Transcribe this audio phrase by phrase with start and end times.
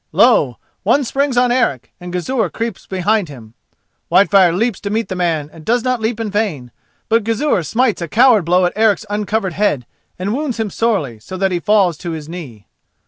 [0.11, 0.57] Lo!
[0.81, 3.53] one springs on Eric, and Gizur creeps behind him.
[4.11, 6.71] Whitefire leaps to meet the man and does not leap in vain;
[7.07, 9.85] but Gizur smites a coward blow at Eric's uncovered head,
[10.17, 12.65] and wounds him sorely, so that he falls to his knee.